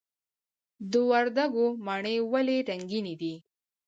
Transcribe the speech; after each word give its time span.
د 0.91 0.93
وردګو 1.09 1.65
مڼې 1.85 2.15
ولې 2.31 2.57
رنګینې 2.69 3.13
دي؟ 3.21 3.33